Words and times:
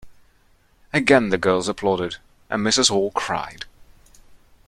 Again 0.91 1.29
the 1.29 1.37
girls 1.37 1.67
applauded, 1.67 2.15
and 2.49 2.65
Mrs 2.65 2.89
Hall 2.89 3.11
cried. 3.11 3.65